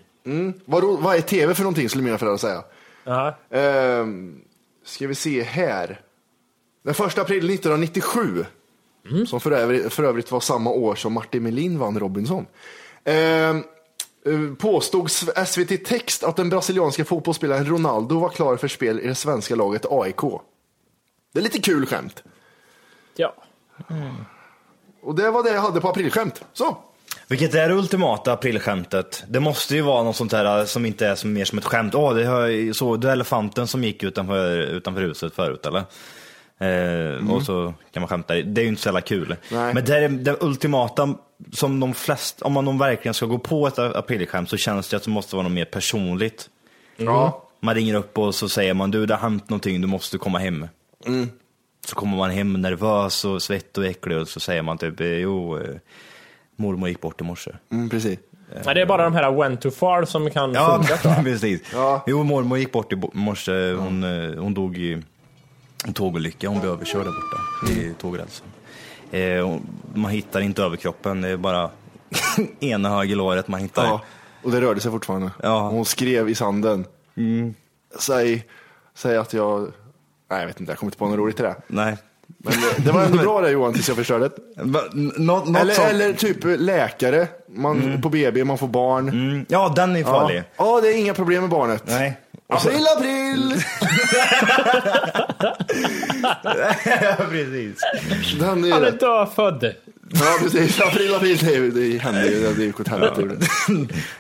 [0.66, 2.64] vadå, vad är tv för någonting skulle mina föräldrar säga.
[3.04, 3.38] Ja.
[3.50, 4.42] Ehm,
[4.86, 6.00] ska vi se här.
[6.84, 8.46] Den 1 april 1997,
[9.28, 12.46] som för övrigt, för övrigt var samma år som Martin Melin vann Robinson,
[13.04, 13.64] ehm, eh,
[14.60, 15.12] påstod
[15.46, 19.86] SVT Text att den brasilianska fotbollsspelaren Ronaldo var klar för spel i det svenska laget
[19.90, 20.22] AIK.
[21.34, 22.24] Det är lite kul skämt.
[23.16, 23.36] ja.
[25.02, 26.44] Och det var det jag hade på aprilskämt.
[26.54, 26.78] Så.
[27.28, 29.24] Vilket är det ultimata aprilskämtet?
[29.28, 31.96] Det måste ju vara något sånt här som inte är som, mer som ett skämt.
[31.96, 35.84] Åh, det så det är elefanten som gick utanför, utanför huset förut eller?
[36.60, 38.34] Eh, Och så kan man skämta.
[38.34, 39.36] Det är ju inte så jävla kul.
[39.52, 39.74] Nej.
[39.74, 41.16] Men det är det ultimata
[41.54, 44.98] som de flesta, om man de verkligen ska gå på ett aprilskämt så känns det
[44.98, 46.50] att det måste vara något mer personligt.
[46.98, 47.44] Ja.
[47.62, 50.40] Man ringer upp och så säger man du det har hänt någonting, du måste komma
[50.40, 50.68] hem.
[51.88, 55.58] Så kommer man hem nervös och svett och äcklig och så säger man typ jo,
[55.58, 55.76] eh,
[56.56, 57.52] mormor gick bort i morse.
[57.72, 58.20] Mm, precis.
[58.66, 61.24] Nej, det är bara de här went too far som kan Ja, funka jag.
[61.24, 61.62] precis.
[61.74, 62.04] Ja.
[62.08, 63.72] Jo, mormor gick bort i morse.
[63.74, 65.02] Hon, eh, hon dog i
[65.86, 66.48] en tågolycka.
[66.50, 68.46] Hon blev överkörd där borta i tågrälsen.
[69.12, 69.58] Eh,
[69.94, 71.70] man hittar inte överkroppen, det är bara
[72.60, 73.86] ena höger låret man hittar.
[73.86, 74.02] Ja.
[74.44, 75.32] Och det rörde sig fortfarande.
[75.44, 75.70] Ja.
[75.70, 76.86] Hon skrev i sanden.
[78.00, 78.46] Säg,
[78.96, 79.62] säg att jag...
[80.32, 81.56] Nej, jag vet inte, jag kommer inte på något roligt till det.
[81.68, 81.98] Nej.
[82.38, 84.64] Men det, det var ändå bra det Johan, tills jag förstörde det.
[84.64, 85.88] Va- n- Något, något Eller, sånt.
[85.90, 89.10] eller typ läkare, man, på BB, man får barn.
[89.10, 90.06] Mm, Ja, den är Ja.
[90.06, 90.44] farlig.
[90.58, 91.84] ja, det är inga problem med barnet.
[91.88, 92.20] Nej.
[92.52, 93.54] April, april!
[97.02, 97.78] ja, precis.
[98.40, 98.92] Den är Han är det.
[98.92, 99.74] dödfödd.
[100.14, 100.80] Ja, precis.
[100.82, 102.54] April, april, det, det händer ju.
[102.54, 103.38] Det gick åt helvete.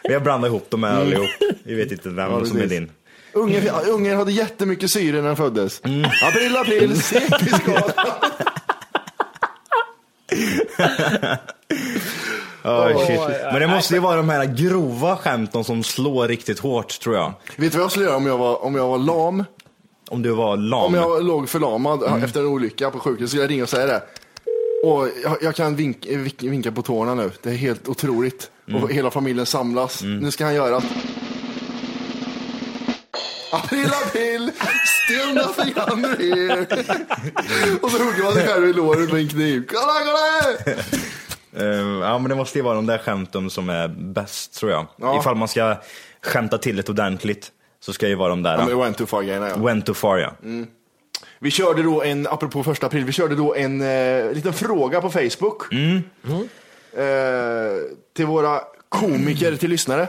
[0.03, 1.29] Vi har blandat ihop dem här allihop.
[1.63, 2.69] Vi vet inte vem Ja, som är precis.
[2.69, 2.91] din.
[3.33, 5.81] Ungen, ungen hade jättemycket syre när den föddes.
[6.23, 7.93] April, april, CP-skada.
[12.63, 13.19] Oh, shit.
[13.51, 17.33] Men det måste ju vara de här grova skämten som slår riktigt hårt tror jag.
[17.57, 19.43] Vet du vad jag skulle göra om jag var, om jag var lam?
[20.09, 20.83] Om du var lam.
[20.83, 24.01] Om jag låg förlamad efter en olycka på sjukhuset skulle jag ringa och säga det.
[24.83, 27.31] Och jag, jag kan vink, vink, vinka på tårna nu.
[27.43, 28.51] Det är helt otroligt.
[28.81, 30.03] Och hela familjen samlas.
[30.03, 30.81] Nu ska han göra
[33.51, 34.51] April, april,
[34.85, 36.65] still nothing under here.
[37.81, 39.67] och så hugger man sig själv i låret med en kniv.
[39.69, 40.75] Kolla, kolla!
[41.53, 41.65] Eh,
[42.01, 44.87] ja men det måste ju vara de där skämten som är bäst tror jag.
[44.95, 45.19] Ja.
[45.19, 45.75] Ifall man ska
[46.21, 48.57] skämta till det ordentligt så ska det ju vara de där.
[48.57, 49.57] Ja, men went too far grejerna ja.
[49.57, 50.33] Went too far ja.
[51.39, 55.09] Vi körde då en, apropå första april, vi körde då en eh, liten fråga på
[55.09, 55.73] Facebook.
[55.73, 57.03] Eh,
[58.15, 60.07] till våra komiker, till lyssnare.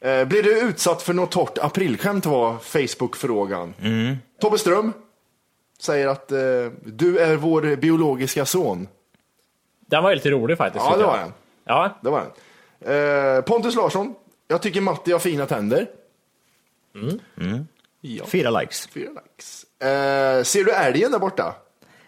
[0.00, 3.74] Eh, blir du utsatt för något torrt aprilskämt var Facebook-frågan.
[4.40, 4.92] Tobbe Ström
[5.80, 6.38] säger att eh,
[6.84, 8.88] du är vår biologiska son.
[9.86, 10.84] Den var ju lite rolig faktiskt.
[10.90, 11.32] Ja, det var den.
[11.64, 12.30] Ja, Det var den.
[13.36, 14.14] Eh, Pontus Larsson,
[14.48, 15.86] jag tycker Matti har fina tänder.
[18.00, 18.86] Ja, Fyra likes.
[18.86, 19.64] fyra likes.
[19.82, 21.54] Eh, ser du älgen där borta?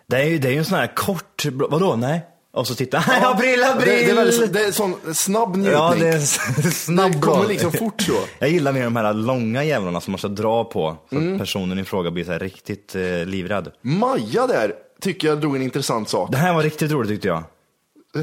[0.06, 2.26] Det är ju, det är ju en sån här kort, vadå nej?
[2.52, 3.86] Och så tittar han, april, Det, april!
[4.06, 5.72] det är väldigt, det är sån snabb njutning.
[5.72, 6.18] Ja, det är
[6.70, 8.12] snabb Det kommer liksom fort så.
[8.38, 10.96] Jag gillar mer de här långa jävlarna som man ska dra på.
[11.10, 11.32] Så Mm.
[11.34, 13.72] att personen i fråga blir så här riktigt eh, livrädd.
[13.80, 16.30] Maja där tycker jag drog en intressant sak.
[16.32, 17.42] Det här var riktigt roligt tyckte jag.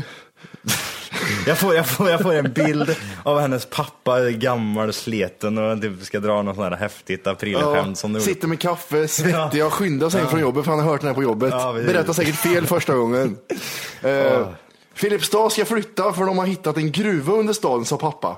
[1.48, 6.04] Jag får, jag, får, jag får en bild av hennes pappa, gammal, sleten och typ
[6.04, 10.10] ska dra något sånt här häftigt aprilskämt som du sitter med kaffe, svettig, jag skyndar
[10.10, 10.28] sig Ja.
[10.30, 11.50] från jobbet för han har hört den här på jobbet.
[11.52, 11.74] Ja.
[11.74, 13.38] Berättar säkert fel första gången.
[14.06, 14.48] uh,
[14.94, 18.38] Filipstad ska flytta för de har hittat en gruva under staden, sa pappa.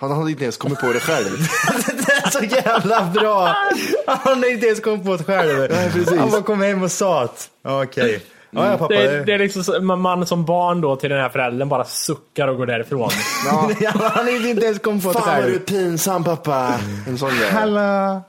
[0.00, 1.38] Han hade inte ens kommit på det själv.
[2.06, 3.56] Det är så jävla bra!
[4.06, 5.70] Han har inte ens kommit på det själv.
[5.70, 6.18] Nej, precis.
[6.18, 8.22] Han bara kom hem och sa att, ja, okej.
[8.54, 8.94] Ja, ja, pappa.
[8.94, 12.48] Det, det är liksom så, man som barn då till den här föräldern bara suckar
[12.48, 13.10] och går därifrån.
[13.46, 13.70] Ja.
[13.80, 16.74] Ja, han har inte ens kommit på det Fan vad du är pinsam pappa.
[17.08, 17.50] En sån grej.
[17.50, 18.20] Hallå!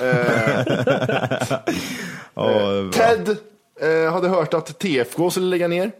[0.00, 0.64] Eh,
[2.92, 3.36] Ted
[3.80, 5.92] eh, hade hört att TFK skulle lägga ner.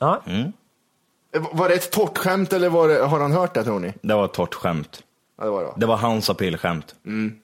[0.00, 0.22] Ja.
[0.26, 3.92] Eh, Var det ett torrt skämt eller var det, har han hört det tror ni?
[4.02, 5.02] Det var ett torrt skämt.
[5.38, 5.68] Ja, det var det.
[5.76, 6.94] Det var hans aprilskämt.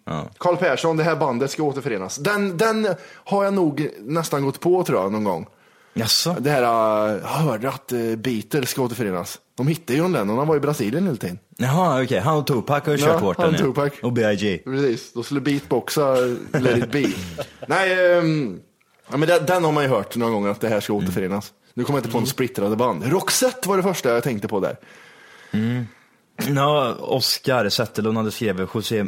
[0.04, 0.24] Ja.
[0.38, 2.16] Karl Persson, det här bandet ska återförenas.
[2.16, 2.88] Den, den
[3.24, 5.46] har jag nog nästan gått på tror jag någon gång.
[5.98, 6.36] Jaså?
[6.40, 9.38] Det här, uh, jag hörde att uh, Beatles ska återförenas.
[9.56, 11.38] De hittade John Lennon, han var i Brasilien hela tiden.
[11.56, 12.18] Jaha, okej.
[12.18, 13.92] Han och Tupac har ju Ja, kört hårt han den, och Tupac.
[14.02, 14.60] Och B.I.G.
[14.64, 16.14] Precis, då skulle beatboxa
[16.52, 17.04] Let it be.
[17.66, 17.90] Nej,
[19.10, 21.52] ja, men den, den har man ju hört några gånger att det här ska återförenas.
[21.74, 23.06] Nu kommer jag inte på en splittrade band.
[23.06, 24.76] Roxette var det första jag tänkte på där.
[26.54, 29.04] Ja, Oscar Zetterlund hade skrivit José,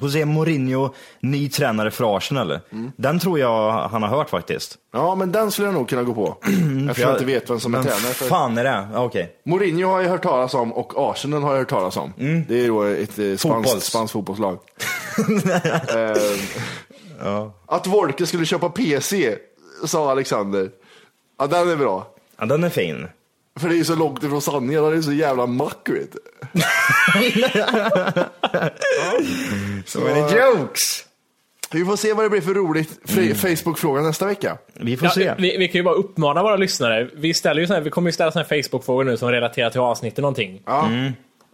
[0.00, 2.58] José Mourinho, ny tränare för Arsenal.
[2.96, 4.78] Den tror jag han har hört faktiskt.
[4.92, 6.36] Ja, men den skulle jag nog kunna gå på.
[6.90, 8.14] Eftersom jag inte vet vem som är Men tränare.
[8.14, 8.26] För...
[8.26, 8.88] fan är det?
[8.92, 9.36] Ja, Okej.
[9.44, 12.12] Mourinho har jag hört talas om och Arsenal har jag hört talas om.
[12.48, 14.58] Det är då ett eh, spanskt, spanskt fotbollslag.
[17.24, 19.36] Eh, Att Wolke skulle köpa PC,
[19.84, 20.70] sa Alexander.
[21.38, 22.06] Ja, den är bra.
[22.38, 23.06] Ja, den är fin.
[23.60, 26.18] För det är ju så långt ifrån sanningen, han är så jävla mack vet du.
[29.86, 31.04] Så many jokes!
[31.72, 34.58] Vi får se vad det blir för roligt fri- Facebook-fråga nästa vecka.
[34.74, 35.34] Vi får Ja, se.
[35.38, 37.08] vi, vi kan ju bara uppmana våra lyssnare.
[37.14, 39.70] Vi, ställer ju såna här, vi kommer ju ställa såna här Facebook-frågor nu som relaterar
[39.70, 40.62] till avsnittet någonting.
[40.66, 40.88] Ja,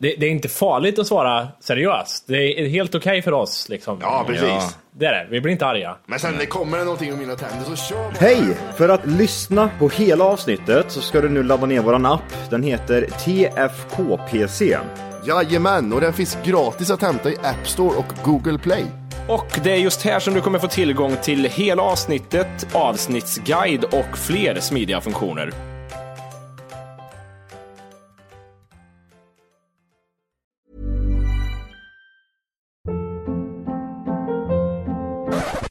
[0.01, 2.25] Det, det är inte farligt att svara seriöst.
[2.27, 3.69] Det är helt okej för oss.
[3.69, 3.99] Liksom.
[4.03, 4.49] ja precis.
[4.49, 4.71] Ja.
[4.93, 5.27] Det är det.
[5.31, 5.97] Vi blir inte arga.
[6.07, 8.15] Men sen det kommer det någonting om mina tänder så kör bara.
[8.21, 8.57] Hej!
[8.77, 12.51] För att lyssna på hela avsnittet så ska du nu ladda ner våran app.
[12.51, 14.79] Den heter TFKPC.
[15.27, 18.85] Jajamän, och den finns gratis att hämta i App Store och Google Play.
[19.29, 24.19] Och det är just här som du kommer få tillgång till hela avsnittet, avsnittsguide och
[24.19, 25.53] fler smidiga funktioner.